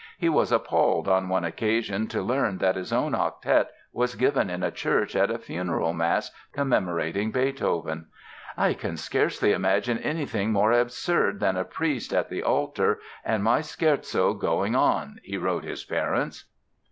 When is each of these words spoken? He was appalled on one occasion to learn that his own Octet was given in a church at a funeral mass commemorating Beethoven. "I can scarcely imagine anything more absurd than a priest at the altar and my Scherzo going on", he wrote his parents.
He 0.17 0.29
was 0.29 0.51
appalled 0.51 1.07
on 1.07 1.29
one 1.29 1.43
occasion 1.43 2.07
to 2.07 2.23
learn 2.23 2.57
that 2.57 2.75
his 2.75 2.91
own 2.91 3.11
Octet 3.11 3.67
was 3.93 4.15
given 4.15 4.49
in 4.49 4.63
a 4.63 4.71
church 4.71 5.15
at 5.15 5.29
a 5.29 5.37
funeral 5.37 5.93
mass 5.93 6.31
commemorating 6.53 7.29
Beethoven. 7.29 8.07
"I 8.57 8.73
can 8.73 8.97
scarcely 8.97 9.51
imagine 9.51 9.99
anything 9.99 10.51
more 10.51 10.71
absurd 10.71 11.39
than 11.39 11.55
a 11.55 11.63
priest 11.63 12.15
at 12.15 12.29
the 12.29 12.41
altar 12.41 12.97
and 13.23 13.43
my 13.43 13.59
Scherzo 13.61 14.33
going 14.33 14.73
on", 14.75 15.19
he 15.23 15.37
wrote 15.37 15.65
his 15.65 15.83
parents. 15.83 16.45